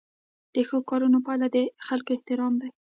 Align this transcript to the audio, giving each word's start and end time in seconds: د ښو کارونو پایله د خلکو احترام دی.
د 0.55 0.57
ښو 0.67 0.77
کارونو 0.89 1.19
پایله 1.25 1.47
د 1.55 1.57
خلکو 1.87 2.09
احترام 2.15 2.53
دی. 2.61 2.69